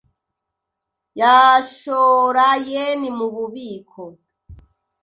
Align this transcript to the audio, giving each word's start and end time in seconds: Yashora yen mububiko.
Yashora 1.19 2.47
yen 2.69 3.01
mububiko. 3.17 4.03